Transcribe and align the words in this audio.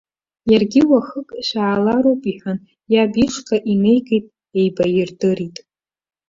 Иаргьы 0.51 0.81
уахык, 0.91 1.29
шәаалароуп 1.47 2.21
иҳәан, 2.31 2.59
иаб 2.93 3.13
ишҟа 3.23 3.57
инеигеит, 3.71 4.25
еибаирдырит. 4.59 5.55